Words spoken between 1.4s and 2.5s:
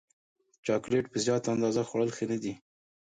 اندازه خوړل ښه نه